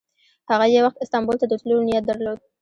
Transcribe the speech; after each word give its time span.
هغه 0.49 0.65
یو 0.75 0.83
وخت 0.85 0.97
استانبول 1.03 1.35
ته 1.41 1.45
د 1.47 1.53
تللو 1.61 1.85
نیت 1.87 2.03
درلود. 2.07 2.39